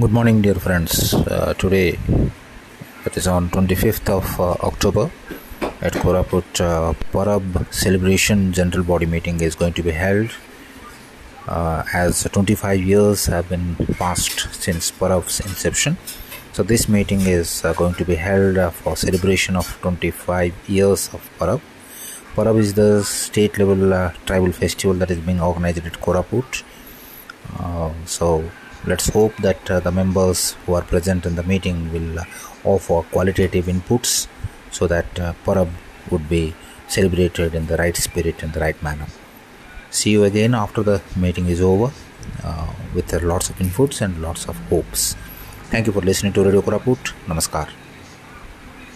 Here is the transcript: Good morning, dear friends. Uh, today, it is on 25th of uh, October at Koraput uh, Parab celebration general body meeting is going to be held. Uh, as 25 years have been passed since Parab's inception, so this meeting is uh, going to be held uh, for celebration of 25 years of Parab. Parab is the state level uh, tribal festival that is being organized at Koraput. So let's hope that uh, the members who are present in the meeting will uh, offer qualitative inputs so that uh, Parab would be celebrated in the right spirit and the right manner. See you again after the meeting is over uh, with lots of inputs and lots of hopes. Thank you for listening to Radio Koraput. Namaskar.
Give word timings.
Good 0.00 0.12
morning, 0.12 0.40
dear 0.40 0.54
friends. 0.54 1.12
Uh, 1.12 1.52
today, 1.58 1.98
it 3.04 3.16
is 3.18 3.26
on 3.26 3.50
25th 3.50 4.08
of 4.08 4.40
uh, 4.40 4.52
October 4.66 5.10
at 5.82 5.92
Koraput 5.92 6.58
uh, 6.58 6.94
Parab 7.12 7.70
celebration 7.70 8.54
general 8.54 8.82
body 8.82 9.04
meeting 9.04 9.42
is 9.42 9.54
going 9.54 9.74
to 9.74 9.82
be 9.82 9.90
held. 9.90 10.30
Uh, 11.46 11.82
as 11.92 12.22
25 12.32 12.80
years 12.80 13.26
have 13.26 13.50
been 13.50 13.76
passed 13.98 14.48
since 14.54 14.90
Parab's 14.90 15.40
inception, 15.40 15.98
so 16.54 16.62
this 16.62 16.88
meeting 16.88 17.20
is 17.20 17.62
uh, 17.62 17.74
going 17.74 17.92
to 17.96 18.04
be 18.06 18.14
held 18.14 18.56
uh, 18.56 18.70
for 18.70 18.96
celebration 18.96 19.54
of 19.54 19.66
25 19.82 20.54
years 20.66 21.10
of 21.12 21.28
Parab. 21.38 21.60
Parab 22.34 22.58
is 22.58 22.72
the 22.72 23.04
state 23.04 23.58
level 23.58 23.92
uh, 23.92 24.14
tribal 24.24 24.50
festival 24.50 24.94
that 24.94 25.10
is 25.10 25.18
being 25.18 25.42
organized 25.42 25.84
at 25.84 26.00
Koraput. 26.00 26.62
So 28.06 28.50
let's 28.86 29.08
hope 29.08 29.36
that 29.38 29.70
uh, 29.70 29.80
the 29.80 29.92
members 29.92 30.52
who 30.64 30.74
are 30.74 30.82
present 30.82 31.26
in 31.26 31.36
the 31.36 31.42
meeting 31.42 31.92
will 31.92 32.20
uh, 32.20 32.24
offer 32.64 33.02
qualitative 33.10 33.66
inputs 33.66 34.26
so 34.70 34.86
that 34.86 35.18
uh, 35.18 35.32
Parab 35.44 35.70
would 36.10 36.28
be 36.28 36.54
celebrated 36.88 37.54
in 37.54 37.66
the 37.66 37.76
right 37.76 37.96
spirit 37.96 38.42
and 38.42 38.52
the 38.52 38.60
right 38.60 38.80
manner. 38.82 39.06
See 39.90 40.10
you 40.10 40.24
again 40.24 40.54
after 40.54 40.82
the 40.82 41.02
meeting 41.16 41.46
is 41.46 41.60
over 41.60 41.92
uh, 42.44 42.72
with 42.94 43.12
lots 43.22 43.50
of 43.50 43.56
inputs 43.58 44.00
and 44.00 44.20
lots 44.22 44.48
of 44.48 44.56
hopes. 44.68 45.14
Thank 45.72 45.86
you 45.86 45.92
for 45.92 46.00
listening 46.00 46.32
to 46.34 46.44
Radio 46.44 46.62
Koraput. 46.62 47.12
Namaskar. 47.26 47.68